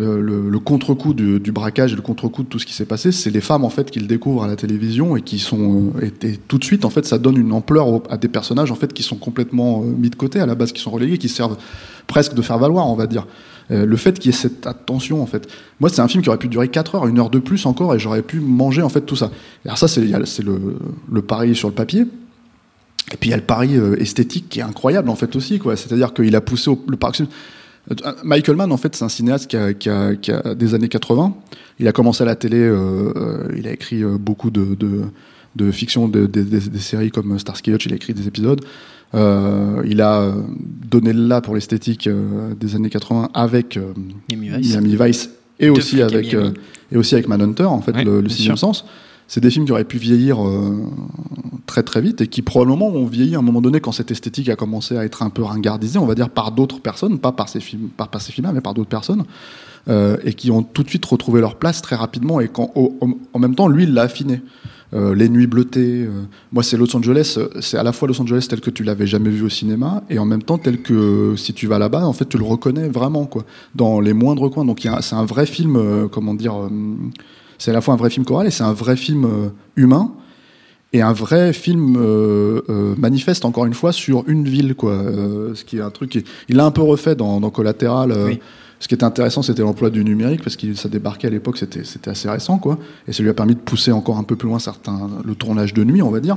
Euh, 0.00 0.20
le, 0.20 0.50
le 0.50 0.58
contre-coup 0.58 1.14
du, 1.14 1.38
du 1.38 1.52
braquage 1.52 1.92
et 1.92 1.96
le 1.96 2.02
contre-coup 2.02 2.42
de 2.42 2.48
tout 2.48 2.58
ce 2.58 2.66
qui 2.66 2.72
s'est 2.74 2.84
passé, 2.94 3.12
c'est 3.12 3.30
les 3.30 3.40
femmes 3.40 3.64
en 3.64 3.70
fait 3.70 3.92
qui 3.92 4.00
le 4.00 4.08
découvrent 4.08 4.42
à 4.42 4.48
la 4.48 4.56
télévision 4.56 5.16
et 5.16 5.22
qui 5.22 5.38
sont 5.38 5.92
euh, 6.02 6.10
et, 6.22 6.30
et 6.32 6.36
tout 6.36 6.58
de 6.58 6.64
suite 6.64 6.84
en 6.84 6.90
fait 6.90 7.06
ça 7.06 7.16
donne 7.16 7.36
une 7.36 7.52
ampleur 7.52 7.86
au- 7.86 8.02
à 8.10 8.16
des 8.16 8.26
personnages 8.26 8.72
en 8.72 8.74
fait 8.74 8.92
qui 8.92 9.04
sont 9.04 9.14
complètement 9.14 9.82
euh, 9.84 9.94
mis 9.96 10.10
de 10.10 10.16
côté 10.16 10.40
à 10.40 10.46
la 10.46 10.56
base, 10.56 10.72
qui 10.72 10.82
sont 10.82 10.90
relégués, 10.90 11.16
qui 11.16 11.28
servent 11.28 11.56
presque 12.08 12.34
de 12.34 12.42
faire 12.42 12.58
valoir, 12.58 12.88
on 12.90 12.96
va 12.96 13.06
dire. 13.06 13.24
Euh, 13.70 13.86
le 13.86 13.96
fait 13.96 14.18
qu'il 14.18 14.30
y 14.30 14.34
ait 14.34 14.36
cette 14.38 14.66
attention 14.66 15.22
en 15.22 15.26
fait. 15.26 15.48
Moi 15.80 15.88
c'est 15.88 16.02
un 16.02 16.08
film 16.08 16.22
qui 16.22 16.28
aurait 16.28 16.38
pu 16.38 16.48
durer 16.48 16.68
4 16.68 16.96
heures, 16.96 17.06
une 17.06 17.18
heure 17.18 17.30
de 17.30 17.38
plus 17.38 17.64
encore 17.64 17.94
et 17.94 17.98
j'aurais 17.98 18.20
pu 18.22 18.40
manger 18.40 18.82
en 18.82 18.90
fait 18.90 19.00
tout 19.00 19.16
ça. 19.16 19.30
Alors 19.64 19.78
ça 19.78 19.88
c'est 19.88 20.02
le, 20.02 20.76
le 21.10 21.22
pari 21.22 21.54
sur 21.54 21.68
le 21.68 21.74
papier. 21.74 22.02
Et 23.12 23.16
puis 23.16 23.28
il 23.28 23.30
y 23.30 23.34
a 23.34 23.38
le 23.38 23.42
pari 23.42 23.76
euh, 23.76 23.96
esthétique 24.00 24.48
qui 24.50 24.60
est 24.60 24.62
incroyable 24.62 25.08
en 25.08 25.14
fait 25.16 25.34
aussi. 25.36 25.60
C'est-à-dire 25.76 26.12
qu'il 26.12 26.34
a 26.36 26.40
poussé 26.42 26.68
au, 26.70 26.78
le 26.88 26.96
pari. 26.96 27.22
Euh, 27.90 28.12
Michael 28.22 28.56
Mann 28.56 28.70
en 28.70 28.76
fait 28.76 28.94
c'est 28.96 29.04
un 29.04 29.08
cinéaste 29.08 29.46
qui 29.48 29.56
a, 29.88 30.54
des 30.54 30.74
années 30.74 30.88
80. 30.88 31.34
Il 31.78 31.88
a 31.88 31.92
commencé 31.92 32.22
à 32.22 32.26
la 32.26 32.36
télé, 32.36 32.70
il 33.56 33.66
a 33.66 33.72
écrit 33.72 34.02
beaucoup 34.04 34.50
de, 34.50 34.76
de, 35.56 35.70
fiction, 35.70 36.06
de- 36.08 36.26
de- 36.26 36.42
des- 36.42 36.60
des 36.68 36.78
séries 36.78 37.10
comme 37.10 37.38
Starsky 37.38 37.72
Hutch, 37.72 37.86
il 37.86 37.92
a 37.92 37.96
écrit 37.96 38.12
des 38.14 38.26
épisodes. 38.28 38.60
Euh, 39.14 39.82
il 39.86 40.00
a 40.00 40.20
euh, 40.20 40.32
donné 40.90 41.12
le 41.12 41.26
là 41.26 41.40
pour 41.40 41.54
l'esthétique 41.54 42.06
euh, 42.06 42.54
des 42.58 42.74
années 42.74 42.90
80 42.90 43.30
avec 43.34 43.78
Miami 44.30 44.48
Vice. 44.50 44.72
Miami 44.72 44.96
Vice 44.96 45.30
et 45.60 45.68
aussi 45.70 46.02
avec 46.02 46.34
et 46.92 46.96
aussi 46.96 47.14
avec 47.14 47.28
Manhunter 47.28 47.64
en 47.64 47.80
fait 47.80 47.92
Ouais, 47.94 48.04
le, 48.04 48.20
le 48.20 48.28
sixième 48.28 48.56
sens. 48.56 48.84
C'est 49.26 49.40
des 49.40 49.48
films 49.50 49.64
qui 49.64 49.72
auraient 49.72 49.84
pu 49.84 49.96
vieillir 49.98 50.44
euh, 50.46 50.84
très 51.66 51.82
très 51.82 52.00
vite 52.02 52.20
et 52.20 52.26
qui 52.26 52.42
probablement 52.42 52.88
ont 52.88 53.06
vieilli 53.06 53.36
à 53.36 53.38
un 53.38 53.42
moment 53.42 53.62
donné 53.62 53.80
quand 53.80 53.92
cette 53.92 54.10
esthétique 54.10 54.48
a 54.50 54.56
commencé 54.56 54.96
à 54.98 55.04
être 55.04 55.22
un 55.22 55.30
peu 55.30 55.42
ringardisée, 55.42 55.98
on 55.98 56.04
va 56.06 56.14
dire 56.14 56.28
par 56.28 56.52
d'autres 56.52 56.80
personnes, 56.80 57.18
pas 57.18 57.32
par 57.32 57.48
ces 57.48 57.60
films, 57.60 57.88
pas 57.96 58.06
par 58.06 58.20
ces 58.20 58.32
films 58.32 58.50
mais 58.52 58.60
par 58.60 58.74
d'autres 58.74 58.90
personnes, 58.90 59.24
euh, 59.88 60.18
et 60.24 60.34
qui 60.34 60.50
ont 60.50 60.62
tout 60.62 60.82
de 60.82 60.88
suite 60.90 61.04
retrouvé 61.06 61.40
leur 61.40 61.56
place 61.56 61.80
très 61.80 61.96
rapidement 61.96 62.40
et 62.40 62.48
quand, 62.48 62.70
au- 62.74 62.98
en 63.32 63.38
même 63.38 63.54
temps 63.54 63.68
lui 63.68 63.84
il 63.84 63.94
l'a 63.94 64.02
affiné. 64.02 64.42
Euh, 64.94 65.12
les 65.14 65.28
nuits 65.28 65.48
bleutées, 65.48 66.04
euh, 66.04 66.22
moi 66.52 66.62
c'est 66.62 66.76
Los 66.76 66.94
Angeles, 66.96 67.34
euh, 67.38 67.48
c'est 67.60 67.76
à 67.76 67.82
la 67.82 67.92
fois 67.92 68.06
Los 68.06 68.20
Angeles 68.20 68.46
tel 68.48 68.60
que 68.60 68.70
tu 68.70 68.84
l'avais 68.84 69.08
jamais 69.08 69.30
vu 69.30 69.42
au 69.42 69.48
cinéma 69.48 70.04
et 70.08 70.20
en 70.20 70.24
même 70.24 70.42
temps 70.44 70.56
tel 70.56 70.82
que 70.82 71.34
si 71.36 71.52
tu 71.52 71.66
vas 71.66 71.80
là-bas 71.80 72.06
en 72.06 72.12
fait 72.12 72.28
tu 72.28 72.38
le 72.38 72.44
reconnais 72.44 72.88
vraiment 72.88 73.26
quoi, 73.26 73.44
dans 73.74 73.98
les 73.98 74.12
moindres 74.12 74.48
coins. 74.50 74.64
Donc 74.64 74.86
c'est 75.00 75.14
un 75.16 75.24
vrai 75.24 75.46
film, 75.46 76.08
comment 76.12 76.34
dire, 76.34 76.54
c'est 77.58 77.72
à 77.72 77.74
la 77.74 77.80
fois 77.80 77.94
un 77.94 77.96
vrai 77.96 78.10
film 78.10 78.24
choral 78.24 78.46
et 78.46 78.50
c'est 78.52 78.62
un 78.62 78.72
vrai 78.72 78.96
film 78.96 79.26
humain 79.74 80.12
et 80.92 81.02
un 81.02 81.12
vrai 81.12 81.52
film 81.52 81.98
manifeste 82.96 83.44
encore 83.44 83.66
une 83.66 83.74
fois 83.74 83.90
sur 83.92 84.22
une 84.28 84.44
ville 84.44 84.74
quoi. 84.76 84.96
Ce 85.54 85.64
qui 85.64 85.78
est 85.78 85.80
un 85.82 85.90
truc, 85.90 86.10
qui- 86.10 86.24
il 86.48 86.54
l'a 86.56 86.66
un 86.66 86.70
peu 86.70 86.82
refait 86.82 87.16
dans, 87.16 87.40
dans 87.40 87.50
Collatéral. 87.50 88.12
euh, 88.12 88.26
Oui. 88.26 88.38
Ce 88.84 88.88
qui 88.88 88.94
était 88.94 89.04
intéressant, 89.04 89.40
c'était 89.40 89.62
l'emploi 89.62 89.88
du 89.88 90.04
numérique 90.04 90.42
parce 90.44 90.56
que 90.56 90.74
ça 90.74 90.90
débarquait 90.90 91.28
à 91.28 91.30
l'époque, 91.30 91.56
c'était 91.56 91.84
c'était 91.84 92.10
assez 92.10 92.28
récent 92.28 92.58
quoi, 92.58 92.78
et 93.08 93.14
ça 93.14 93.22
lui 93.22 93.30
a 93.30 93.32
permis 93.32 93.54
de 93.54 93.60
pousser 93.60 93.92
encore 93.92 94.18
un 94.18 94.24
peu 94.24 94.36
plus 94.36 94.46
loin 94.46 94.58
certains 94.58 95.08
le 95.24 95.34
tournage 95.34 95.72
de 95.72 95.84
nuit, 95.84 96.02
on 96.02 96.10
va 96.10 96.20
dire. 96.20 96.36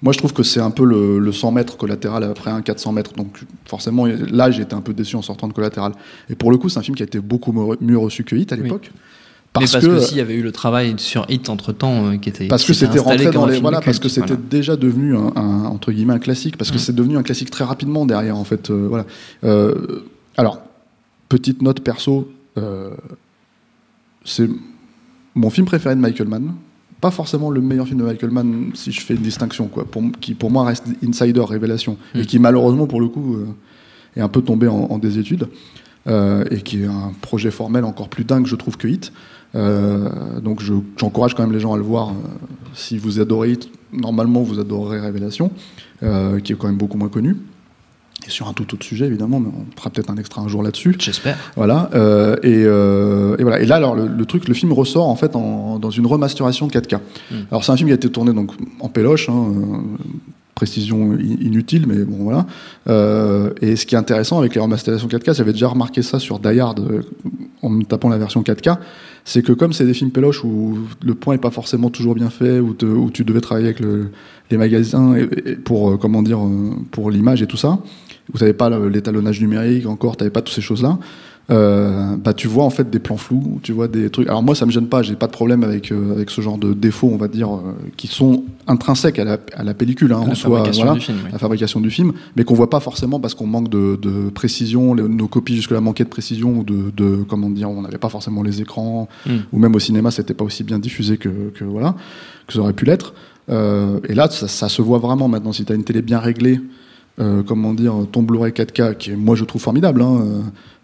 Moi, 0.00 0.14
je 0.14 0.18
trouve 0.18 0.32
que 0.32 0.42
c'est 0.42 0.60
un 0.60 0.70
peu 0.70 0.86
le, 0.86 1.18
le 1.18 1.30
100 1.30 1.52
mètres 1.52 1.76
collatéral 1.76 2.24
après 2.24 2.50
un 2.50 2.62
400 2.62 2.92
mètres. 2.92 3.12
Donc, 3.18 3.42
forcément, 3.66 4.06
là, 4.06 4.50
j'ai 4.50 4.62
été 4.62 4.74
un 4.74 4.80
peu 4.80 4.94
déçu 4.94 5.16
en 5.16 5.20
sortant 5.22 5.46
de 5.46 5.52
collatéral. 5.52 5.92
Et 6.30 6.36
pour 6.36 6.50
le 6.50 6.56
coup, 6.56 6.70
c'est 6.70 6.78
un 6.78 6.82
film 6.82 6.96
qui 6.96 7.02
a 7.02 7.06
été 7.06 7.18
beaucoup 7.20 7.52
mieux 7.82 7.98
reçu 7.98 8.24
que 8.24 8.34
Hit 8.34 8.50
à 8.50 8.56
Oui. 8.56 8.62
l'époque. 8.62 8.90
Mais 8.94 9.00
Parce, 9.52 9.72
parce 9.72 9.84
que, 9.84 9.90
que 9.90 10.00
s'il 10.00 10.16
y 10.16 10.20
avait 10.22 10.36
eu 10.36 10.42
le 10.42 10.52
travail 10.52 10.94
sur 10.96 11.26
Hit 11.28 11.50
entre 11.50 11.72
temps 11.72 12.16
qui 12.16 12.30
était 12.30 12.46
parce 12.48 12.64
que 12.64 12.72
c'était 12.72 12.98
rentré 12.98 13.30
dans 13.30 13.44
les 13.44 13.60
voilà 13.60 13.80
parce 13.82 13.98
que 13.98 14.08
c'était 14.08 14.28
voilà. 14.28 14.42
déjà 14.48 14.76
devenu 14.76 15.14
un, 15.16 15.32
un- 15.36 15.64
entre 15.66 15.90
guillemets 15.92 16.12
un 16.14 16.18
classique 16.18 16.56
parce 16.56 16.70
que 16.70 16.76
Mm. 16.76 16.80
c'est 16.80 16.94
devenu 16.94 17.16
un 17.18 17.22
classique 17.22 17.50
très 17.50 17.64
rapidement 17.64 18.06
derrière 18.06 18.36
en 18.38 18.44
fait 18.44 18.70
euh, 18.70 18.86
voilà 18.88 19.04
Euh, 19.44 20.04
alors 20.36 20.60
petite 21.28 21.62
note 21.62 21.80
perso 21.80 22.30
euh, 22.56 22.90
c'est 24.24 24.48
mon 25.34 25.50
film 25.50 25.66
préféré 25.66 25.94
de 25.94 26.00
Michael 26.00 26.28
Mann 26.28 26.54
pas 27.00 27.10
forcément 27.12 27.50
le 27.50 27.60
meilleur 27.60 27.86
film 27.86 28.00
de 28.00 28.04
Michael 28.04 28.30
Mann 28.30 28.70
si 28.74 28.90
je 28.92 29.00
fais 29.00 29.14
une 29.14 29.22
distinction 29.22 29.68
quoi 29.68 29.84
pour, 29.84 30.02
qui 30.20 30.34
pour 30.34 30.50
moi 30.50 30.64
reste 30.64 30.86
Insider 31.06 31.42
Révélation 31.42 31.96
Mm. 32.14 32.18
et 32.20 32.26
qui 32.26 32.38
malheureusement 32.38 32.86
pour 32.86 33.00
le 33.00 33.08
coup 33.08 33.36
euh, 33.36 33.46
est 34.16 34.20
un 34.20 34.28
peu 34.28 34.42
tombé 34.42 34.66
en, 34.68 34.74
en 34.90 34.98
désétude 34.98 35.48
euh, 36.06 36.44
et 36.50 36.62
qui 36.62 36.82
est 36.82 36.86
un 36.86 37.12
projet 37.20 37.50
formel 37.50 37.84
encore 37.84 38.08
plus 38.08 38.24
dingue 38.24 38.46
je 38.46 38.56
trouve 38.56 38.76
que 38.76 38.88
Hit 38.88 39.12
donc 39.54 40.60
je- 40.60 40.74
j'encourage 40.98 41.34
quand 41.34 41.42
même 41.42 41.52
les 41.52 41.60
gens 41.60 41.72
à 41.72 41.76
le 41.76 41.82
voir. 41.82 42.12
si 42.74 42.98
vous 42.98 43.18
adorez 43.18 43.52
Hit, 43.52 43.70
normalement 43.92 44.42
vous 44.42 44.58
adorerez 44.60 45.00
Révélation, 45.00 45.50
qui 46.00 46.52
est 46.52 46.56
quand 46.56 46.66
même 46.66 46.76
beaucoup 46.76 46.98
moins 46.98 47.08
connu. 47.08 47.34
Et 48.26 48.30
sur 48.30 48.48
un 48.48 48.52
tout 48.52 48.74
autre 48.74 48.84
sujet 48.84 49.06
évidemment, 49.06 49.40
mais 49.40 49.48
on 49.48 49.64
fera 49.78 49.90
peut-être 49.90 50.10
un 50.10 50.16
extra 50.16 50.42
un 50.42 50.48
jour 50.48 50.62
là-dessus. 50.62 50.94
J'espère. 50.98 51.36
Voilà. 51.56 51.88
euh, 51.94 52.36
et, 52.42 52.64
euh, 52.66 53.36
et 53.38 53.42
voilà. 53.42 53.60
Et 53.60 53.64
là, 53.66 53.76
alors 53.76 53.94
le, 53.94 54.06
le 54.08 54.26
truc, 54.26 54.48
le 54.48 54.54
film 54.54 54.72
ressort 54.72 55.08
en 55.08 55.16
fait 55.16 55.34
en- 55.36 55.78
dans 55.78 55.90
une 55.90 56.06
remasterisation 56.06 56.66
de 56.66 56.72
4K. 56.72 56.96
Mm. 57.30 57.34
Alors 57.50 57.64
c'est 57.64 57.72
un 57.72 57.76
film 57.76 57.88
qui 57.88 57.92
a 57.92 57.96
été 57.96 58.10
tourné 58.10 58.32
donc 58.32 58.50
en 58.80 58.88
péloche. 58.88 59.28
hein, 59.28 59.46
euh, 59.56 59.76
précision 60.54 61.16
inutile, 61.16 61.84
mais 61.86 61.98
bon 62.04 62.24
voilà. 62.24 62.44
Euh, 62.88 63.52
et 63.62 63.76
ce 63.76 63.86
qui 63.86 63.94
est 63.94 63.98
intéressant 63.98 64.40
avec 64.40 64.56
les 64.56 64.60
remasterisations 64.60 65.06
4K, 65.06 65.32
j'avais 65.36 65.52
déjà 65.52 65.68
remarqué 65.68 66.02
ça 66.02 66.18
sur 66.18 66.40
Die 66.40 66.58
Hard 66.58 66.80
euh, 66.80 67.02
en 67.62 67.68
me 67.68 67.84
tapant 67.84 68.08
la 68.08 68.18
version 68.18 68.42
4K, 68.42 68.76
c'est 69.24 69.42
que 69.42 69.52
comme 69.52 69.72
c'est 69.72 69.86
des 69.86 69.94
films 69.94 70.10
péloches 70.10 70.42
où 70.42 70.76
le 71.04 71.14
point 71.14 71.34
est 71.34 71.38
pas 71.38 71.52
forcément 71.52 71.90
toujours 71.90 72.16
bien 72.16 72.28
fait, 72.28 72.58
où, 72.58 72.74
te- 72.74 72.86
où 72.86 73.08
tu 73.12 73.22
devais 73.22 73.40
travailler 73.40 73.66
avec 73.68 73.78
le- 73.78 74.10
les 74.50 74.56
magasins 74.56 75.14
et- 75.14 75.28
et 75.50 75.54
pour 75.54 75.90
euh, 75.92 75.96
comment 75.96 76.22
dire 76.22 76.40
pour 76.90 77.12
l'image 77.12 77.40
et 77.40 77.46
tout 77.46 77.56
ça, 77.56 77.78
où 78.32 78.38
t'avais 78.38 78.52
pas 78.52 78.68
l'étalonnage 78.88 79.40
numérique 79.40 79.86
encore, 79.86 80.16
t'avais 80.16 80.30
pas 80.30 80.42
toutes 80.42 80.54
ces 80.54 80.60
choses 80.62 80.82
là. 80.82 80.98
Euh, 81.50 82.14
bah 82.22 82.34
tu 82.34 82.46
vois 82.46 82.64
en 82.64 82.68
fait 82.68 82.90
des 82.90 82.98
plans 82.98 83.16
flous, 83.16 83.58
tu 83.62 83.72
vois 83.72 83.88
des 83.88 84.10
trucs. 84.10 84.28
Alors 84.28 84.42
moi 84.42 84.54
ça 84.54 84.66
me 84.66 84.70
gêne 84.70 84.86
pas, 84.86 85.00
j'ai 85.02 85.16
pas 85.16 85.28
de 85.28 85.32
problème 85.32 85.64
avec 85.64 85.90
euh, 85.92 86.12
avec 86.12 86.28
ce 86.28 86.42
genre 86.42 86.58
de 86.58 86.74
défauts, 86.74 87.08
on 87.10 87.16
va 87.16 87.26
dire, 87.26 87.50
euh, 87.54 87.72
qui 87.96 88.06
sont 88.06 88.44
intrinsèques 88.66 89.18
à 89.18 89.24
la, 89.24 89.38
à 89.54 89.62
la 89.62 89.72
pellicule, 89.72 90.12
hein, 90.12 90.18
À 90.18 90.24
en 90.24 90.26
la 90.26 90.34
soi, 90.34 90.50
fabrication 90.58 90.84
voilà 90.84 90.98
du 90.98 91.04
film. 91.06 91.18
oui. 91.24 91.30
la 91.32 91.38
fabrication 91.38 91.80
du 91.80 91.90
film, 91.90 92.12
mais 92.36 92.44
qu'on 92.44 92.52
voit 92.52 92.68
pas 92.68 92.80
forcément 92.80 93.18
parce 93.18 93.32
qu'on 93.34 93.46
manque 93.46 93.70
de, 93.70 93.98
de 94.02 94.28
précision. 94.28 94.92
Les- 94.92 95.08
nos 95.08 95.26
copies 95.26 95.56
jusque-là 95.56 95.80
manquaient 95.80 96.04
de 96.04 96.10
précision 96.10 96.58
ou 96.58 96.64
de, 96.64 96.92
de 96.94 97.24
comment 97.26 97.48
dire, 97.48 97.70
on 97.70 97.80
n'avait 97.80 97.96
pas 97.96 98.10
forcément 98.10 98.42
les 98.42 98.60
écrans, 98.60 99.08
Mm. 99.24 99.30
ou 99.50 99.58
même 99.58 99.74
au 99.74 99.78
cinéma, 99.78 100.10
c'était 100.10 100.34
pas 100.34 100.44
aussi 100.44 100.64
bien 100.64 100.78
diffusé 100.78 101.16
que, 101.16 101.30
que 101.54 101.64
voilà 101.64 101.94
que 102.46 102.52
ça 102.52 102.58
aurait 102.60 102.74
pu 102.74 102.84
l'être. 102.84 103.14
Euh, 103.48 104.00
et 104.06 104.14
là, 104.14 104.28
ça, 104.28 104.48
ça 104.48 104.68
se 104.68 104.82
voit 104.82 104.98
vraiment 104.98 105.28
maintenant. 105.28 105.52
Si 105.54 105.64
tu 105.64 105.72
as 105.72 105.76
une 105.76 105.84
télé 105.84 106.02
bien 106.02 106.18
réglée, 106.18 106.60
euh, 107.20 107.42
comment 107.42 107.74
dire, 107.74 107.94
ton 108.12 108.22
Blu-ray 108.22 108.52
4K, 108.52 108.96
qui 108.96 109.10
est, 109.10 109.16
moi 109.16 109.34
je 109.34 109.44
trouve 109.44 109.60
formidable, 109.60 110.02
hein, 110.02 110.20
euh, 110.20 110.42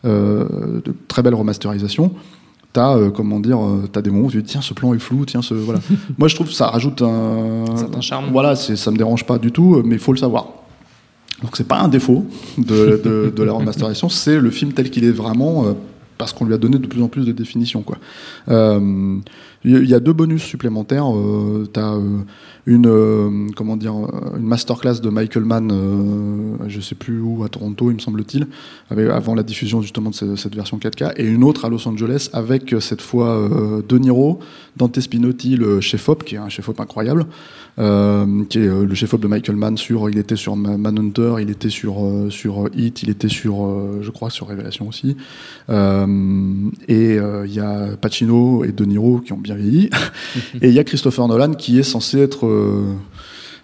euh, 0.09 0.81
de 0.85 0.95
très 1.09 1.23
belle 1.23 1.35
remasterisation. 1.35 2.13
T'as 2.73 3.09
comment 3.11 3.39
dire, 3.39 3.61
t'as 3.93 4.03
des 4.03 4.11
moments 4.11 4.27
où 4.27 4.31
tu 4.33 4.43
dis 4.43 4.51
tiens 4.51 4.61
ce 4.61 4.75
plan 4.75 4.93
est 4.95 4.99
flou, 4.99 5.25
tiens 5.25 5.43
ce 5.43 5.55
voilà. 5.55 5.79
moi 6.19 6.27
je 6.27 6.35
trouve 6.35 6.49
que 6.49 6.53
ça 6.53 6.67
rajoute 6.67 7.03
un 7.03 7.65
Un 7.97 8.01
charme. 8.01 8.31
Voilà, 8.33 8.57
ça 8.57 8.91
me 8.91 8.97
dérange 8.97 9.25
pas 9.25 9.39
du 9.39 9.53
tout, 9.53 9.81
mais 9.85 9.95
il 9.95 10.01
faut 10.01 10.13
le 10.13 10.19
savoir. 10.19 10.49
Donc 11.41 11.57
c'est 11.57 11.69
pas 11.69 11.81
un 11.81 11.87
défaut 11.87 12.27
de, 12.59 13.01
de, 13.05 13.33
de 13.35 13.43
la 13.45 13.53
remasterisation, 13.53 14.09
c'est 14.09 14.41
le 14.41 14.51
film 14.51 14.73
tel 14.73 14.91
qu'il 14.91 15.05
est 15.05 15.13
vraiment. 15.13 15.67
parce 16.19 16.33
qu'on 16.33 16.47
lui 16.47 16.55
a 16.55 16.59
donné 16.59 16.79
de 16.79 16.87
plus 16.89 17.01
en 17.01 17.07
plus 17.09 17.25
de 17.25 17.31
définitions. 17.31 17.83
quoi. 17.83 17.99
Euh, 18.49 19.19
Il 19.67 19.89
y 19.89 19.95
a 19.95 20.01
deux 20.01 20.13
bonus 20.13 20.43
supplémentaires. 20.43 21.07
Euh, 21.11 21.67
tu 21.73 21.81
as 21.81 21.99
une, 22.67 22.87
euh, 22.87 23.47
comment 23.57 23.77
dire, 23.79 23.95
euh, 23.95 24.37
une 24.39 24.47
masterclass 24.47 25.01
de 25.03 25.09
Michael 25.09 25.45
Mann, 25.45 25.71
euh, 25.73 26.57
je 26.69 26.81
sais 26.81 26.95
plus 26.95 27.21
où, 27.21 27.45
à 27.45 27.49
Toronto, 27.49 27.91
il 27.91 27.95
me 27.95 27.99
semble-t-il, 27.99 28.47
avant 28.91 29.35
la 29.35 29.43
diffusion 29.43 29.81
justement 29.83 30.11
de 30.11 30.15
ce- 30.15 30.37
cette, 30.37 30.55
version 30.55 30.79
4K, 30.79 31.13
et 31.17 31.25
une 31.27 31.45
autre 31.45 31.65
à 31.65 31.69
Los 31.71 31.87
Angeles 31.89 32.29
avec 32.35 32.73
euh, 32.75 32.81
cette 32.81 33.01
fois 33.03 33.37
euh, 33.37 33.83
De 33.87 33.99
Niro, 33.99 34.39
Dante 34.77 35.01
Spinotti, 35.01 35.57
le 35.57 35.81
chef-op, 35.81 36.25
qui 36.25 36.35
est 36.35 36.39
un 36.39 36.49
chef-op 36.51 36.79
incroyable, 36.81 37.27
euh, 37.79 38.45
qui 38.49 38.59
est 38.59 38.67
euh, 38.69 38.85
le 38.87 38.95
chef-op 38.95 39.21
de 39.21 39.29
Michael 39.29 39.57
Mann 39.57 39.77
sur, 39.77 40.09
il 40.11 40.19
était 40.19 40.37
sur 40.37 40.57
Ma- 40.57 40.77
Manhunter, 40.79 41.37
il 41.41 41.51
était 41.51 41.71
sur, 41.71 42.05
euh, 42.05 42.29
sur 42.31 42.69
Hit, 42.75 43.03
il 43.03 43.11
était 43.11 43.29
sur, 43.29 43.65
euh, 43.65 43.99
je 44.03 44.11
crois, 44.11 44.31
sur 44.31 44.49
Révélation 44.49 44.89
aussi. 44.89 45.17
Euh, 45.71 46.07
et 46.89 47.19
euh, 47.19 47.47
il 47.47 47.55
y 47.55 47.61
a 47.61 47.97
Pacino 48.01 48.65
et 48.65 48.73
De 48.73 48.85
Niro 48.85 49.19
qui 49.21 49.33
ont 49.33 49.39
bien 49.39 49.54
vieilli. 49.55 49.91
et 50.63 50.69
il 50.69 50.75
y 50.75 50.79
a 50.79 50.85
Christopher 50.85 51.27
Nolan 51.29 51.55
qui 51.55 51.79
est 51.79 51.83
censé 51.85 52.19
être, 52.21 52.47
euh, 52.47 52.95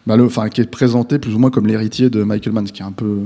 bah, 0.07 0.17
le- 0.17 0.25
enfin, 0.25 0.49
qui 0.49 0.61
est 0.61 0.71
présenté 0.71 1.19
plus 1.19 1.35
ou 1.35 1.39
moins 1.39 1.51
comme 1.51 1.67
l'héritier 1.67 2.11
de 2.11 2.23
Michael 2.23 2.53
Mann, 2.53 2.67
ce 2.67 2.73
qui 2.73 2.83
est 2.83 2.87
un 2.87 2.93
peu, 2.93 3.19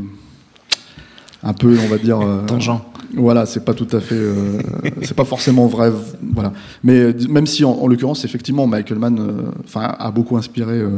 un 1.42 1.52
peu, 1.52 1.76
on 1.84 1.88
va 1.88 1.98
dire, 1.98 2.20
euh, 2.20 2.44
Tangent. 2.46 2.80
Voilà, 3.16 3.46
c'est 3.46 3.64
pas 3.64 3.74
tout 3.74 3.86
à 3.92 4.00
fait, 4.00 4.14
euh, 4.14 4.58
c'est 5.02 5.14
pas 5.16 5.24
forcément 5.24 5.66
vrai, 5.66 5.90
voilà. 6.34 6.52
Mais 6.82 7.14
même 7.28 7.46
si 7.46 7.64
en, 7.64 7.72
en 7.72 7.86
l'occurrence, 7.86 8.24
effectivement, 8.24 8.66
Michael 8.66 8.98
Mann, 8.98 9.18
euh, 9.18 9.50
enfin, 9.64 9.94
a 9.98 10.10
beaucoup 10.10 10.36
inspiré 10.36 10.74
euh, 10.78 10.88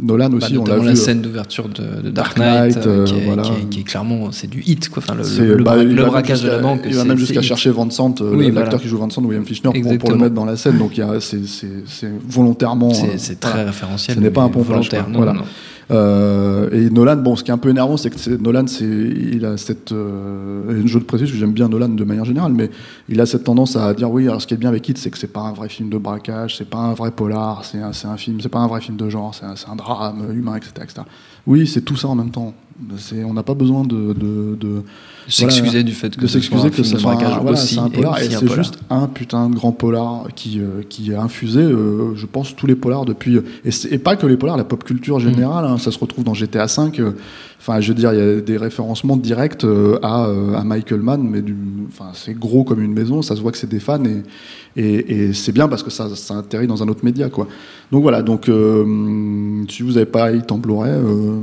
Nolan 0.00 0.30
Bah, 0.30 0.36
aussi. 0.38 0.58
on 0.58 0.64
l'a 0.64 0.78
vu. 0.78 0.86
la 0.86 0.96
scène 0.96 1.20
d'ouverture 1.22 1.68
de, 1.68 2.02
de 2.02 2.10
Dark 2.10 2.38
Knight, 2.38 2.78
qui, 2.80 2.88
est, 3.14 3.24
voilà. 3.26 3.42
qui 3.42 3.50
est- 3.52 3.68
qui 3.70 3.80
est 3.80 3.84
clairement 3.84 4.30
c'est 4.32 4.48
du 4.48 4.62
hit 4.66 4.88
quoi. 4.88 5.02
Enfin, 5.06 5.14
le, 5.16 5.62
bah, 5.64 5.82
le 5.82 6.04
braquage 6.04 6.42
de 6.42 6.48
la 6.48 6.58
banque. 6.58 6.80
Il 6.86 6.94
va 6.94 7.04
même 7.04 7.18
jusqu'à 7.18 7.42
chercher 7.42 7.70
Vincent, 7.70 8.14
Oui, 8.20 8.46
l'acteur 8.46 8.64
voilà. 8.64 8.78
qui 8.78 8.88
joue 8.88 8.98
Vincent, 8.98 9.22
William 9.22 9.44
Fichtner, 9.44 9.70
pour, 9.80 9.98
pour 9.98 10.10
le 10.10 10.16
mettre 10.16 10.34
dans 10.34 10.44
la 10.44 10.56
scène. 10.56 10.78
Donc 10.78 11.00
c'est 11.20 12.10
volontairement. 12.28 12.92
C'est 13.16 13.40
très 13.40 13.64
référentiel. 13.64 14.16
Ce 14.16 14.22
n'est 14.22 14.30
pas 14.30 14.42
un 14.42 14.48
pompage, 14.48 14.68
volontaire. 14.68 15.06
Voilà. 15.12 15.34
Euh, 15.90 16.70
et 16.70 16.90
Nolan, 16.90 17.16
bon, 17.16 17.36
ce 17.36 17.44
qui 17.44 17.50
est 17.50 17.54
un 17.54 17.58
peu 17.58 17.68
énervant, 17.68 17.96
c'est 17.96 18.10
que 18.10 18.36
Nolan, 18.36 18.66
c'est, 18.66 18.84
il 18.84 19.44
a 19.44 19.56
cette, 19.56 19.92
euh, 19.92 20.82
je 20.84 20.98
le 20.98 21.04
précise, 21.04 21.28
j'aime 21.28 21.52
bien 21.52 21.68
Nolan 21.68 21.88
de 21.88 22.04
manière 22.04 22.24
générale, 22.24 22.52
mais 22.52 22.70
il 23.08 23.20
a 23.20 23.26
cette 23.26 23.44
tendance 23.44 23.76
à 23.76 23.92
dire 23.94 24.10
oui. 24.10 24.28
Ce 24.38 24.46
qui 24.46 24.54
est 24.54 24.58
bien 24.58 24.68
avec 24.70 24.88
Hit, 24.88 24.98
c'est 24.98 25.10
que 25.10 25.18
c'est 25.18 25.32
pas 25.32 25.42
un 25.42 25.52
vrai 25.52 25.68
film 25.68 25.88
de 25.90 25.98
braquage, 25.98 26.56
c'est 26.56 26.68
pas 26.68 26.78
un 26.78 26.94
vrai 26.94 27.10
polar, 27.10 27.64
c'est 27.64 27.80
un, 27.80 27.90
un 28.04 28.16
film, 28.16 28.40
c'est 28.40 28.48
pas 28.48 28.60
un 28.60 28.66
vrai 28.68 28.80
film 28.80 28.96
de 28.96 29.08
genre, 29.08 29.34
c'est 29.34 29.44
un, 29.44 29.72
un 29.72 29.76
drame 29.76 30.26
humain, 30.34 30.56
etc., 30.56 30.72
etc. 30.82 31.02
Oui, 31.46 31.66
c'est 31.66 31.82
tout 31.82 31.96
ça 31.96 32.08
en 32.08 32.14
même 32.14 32.30
temps. 32.30 32.54
On 33.26 33.32
n'a 33.34 33.42
pas 33.42 33.54
besoin 33.54 33.84
de, 33.84 34.12
de, 34.12 34.56
de 34.58 34.82
S'excuser 35.26 35.66
Voilà. 35.70 35.82
du 35.84 35.92
fait 35.92 36.14
que 36.16 36.20
de 36.20 36.26
s'excuser 36.26 36.68
que 36.70 36.82
ce 36.82 36.98
soit 36.98 37.12
un, 37.12 37.38
voilà, 37.40 37.52
aussi 37.52 37.78
un 37.78 37.86
et 37.86 37.90
polar, 37.90 38.18
c'est 38.18 38.52
juste 38.56 38.78
un 38.90 39.06
putain 39.06 39.48
de 39.48 39.54
grand 39.54 39.72
polar 39.72 40.26
qui, 40.34 40.60
euh, 40.60 40.82
qui 40.88 41.14
a 41.14 41.22
infusé, 41.22 41.60
euh, 41.60 42.14
je 42.14 42.26
pense, 42.26 42.54
tous 42.54 42.66
les 42.66 42.74
polars 42.74 43.06
depuis. 43.06 43.38
Et, 43.64 43.70
c'est- 43.70 43.90
et 43.90 43.96
pas 43.98 44.16
que 44.16 44.26
les 44.26 44.36
polars, 44.36 44.58
la 44.58 44.64
pop 44.64 44.84
culture 44.84 45.20
générale, 45.20 45.64
hein, 45.64 45.78
ça 45.78 45.90
se 45.92 45.98
retrouve 45.98 46.24
dans 46.24 46.34
GTA 46.34 46.66
V. 46.66 47.00
euh, 47.00 47.12
Enfin, 47.66 47.80
je 47.80 47.88
veux 47.88 47.94
dire, 47.94 48.12
il 48.12 48.18
y 48.18 48.22
a 48.22 48.40
des 48.42 48.58
référencements 48.58 49.16
directs 49.16 49.64
euh, 49.64 49.98
à, 50.02 50.26
euh, 50.26 50.52
à 50.54 50.64
Michael 50.64 51.00
Mann, 51.00 51.22
mais 51.26 51.42
enfin, 51.88 52.10
c'est 52.12 52.34
gros 52.38 52.62
comme 52.62 52.82
une 52.82 52.92
maison, 52.92 53.22
ça 53.22 53.34
se 53.36 53.40
voit 53.40 53.52
que 53.52 53.56
c'est 53.56 53.70
des 53.70 53.80
fans, 53.80 54.02
et, 54.04 54.22
et, 54.76 55.12
et 55.28 55.32
c'est 55.32 55.52
bien 55.52 55.66
parce 55.66 55.82
que 55.82 55.88
ça, 55.88 56.14
ça 56.14 56.36
atterrit 56.36 56.66
dans 56.66 56.82
un 56.82 56.88
autre 56.88 57.02
média, 57.06 57.30
quoi. 57.30 57.48
Donc 57.90 58.02
voilà, 58.02 58.20
donc 58.20 58.50
euh, 58.50 58.84
si 59.70 59.82
vous 59.82 59.92
n'avez 59.92 60.04
pas 60.04 60.32
Hit 60.32 60.52
en 60.52 60.58
Blu-ray, 60.58 60.90
euh, 60.92 61.36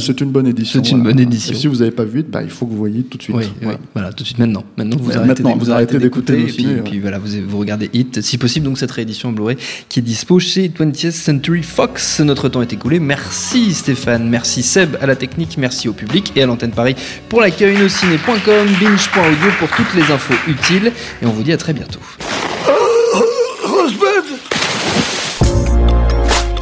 c'est 0.00 0.20
une 0.20 0.30
bonne 0.32 0.45
édition. 0.48 0.82
C'est 0.82 0.90
une 0.90 0.98
voilà. 0.98 1.14
bonne 1.14 1.22
édition. 1.22 1.52
Et 1.52 1.56
si 1.56 1.66
vous 1.66 1.76
n'avez 1.76 1.90
pas 1.90 2.04
vu 2.04 2.20
Hit, 2.20 2.30
bah, 2.30 2.42
il 2.42 2.50
faut 2.50 2.66
que 2.66 2.70
vous 2.70 2.76
voyez 2.76 3.02
tout 3.02 3.18
de 3.18 3.22
suite. 3.22 3.36
Oui, 3.36 3.44
Voilà. 3.60 3.78
oui, 3.78 3.86
voilà, 3.94 4.12
tout 4.12 4.22
de 4.22 4.26
suite 4.26 4.38
maintenant. 4.38 4.64
Maintenant, 4.76 4.96
vous 5.00 5.10
arrêtez, 5.10 5.26
maintenant, 5.26 5.56
de- 5.56 5.60
vous 5.64 5.70
arrêtez 5.70 5.98
d'écouter 5.98 6.40
et 6.40 6.44
puis, 6.44 6.66
ouais. 6.66 6.82
puis 6.84 7.00
voilà, 7.00 7.18
vous, 7.18 7.28
vous 7.46 7.58
regardez 7.58 7.90
Hit, 7.92 8.20
si 8.22 8.38
possible, 8.38 8.66
donc 8.66 8.78
cette 8.78 8.90
réédition 8.90 9.28
en 9.28 9.32
Blu-ray 9.32 9.56
qui 9.88 9.98
est 10.00 10.02
dispo 10.02 10.38
chez 10.38 10.68
20th 10.68 11.10
Century 11.10 11.62
Fox. 11.62 12.20
Notre 12.20 12.48
temps 12.48 12.62
est 12.62 12.72
écoulé. 12.72 12.98
Merci 13.00 13.74
Stéphane, 13.74 14.28
merci 14.28 14.62
Seb 14.62 14.96
à 15.00 15.06
la 15.06 15.16
technique, 15.16 15.56
merci 15.58 15.88
au 15.88 15.92
public 15.92 16.32
et 16.36 16.42
à 16.42 16.46
l'antenne 16.46 16.70
Paris 16.72 16.94
pour 17.28 17.40
l'accueil 17.40 17.76
nociné.com, 17.78 18.66
binge.audio 18.80 19.50
pour 19.58 19.68
toutes 19.70 19.94
les 19.94 20.10
infos 20.12 20.34
utiles 20.48 20.92
et 21.22 21.26
on 21.26 21.30
vous 21.30 21.42
dit 21.42 21.52
à 21.52 21.56
très 21.56 21.72
bientôt. 21.72 22.00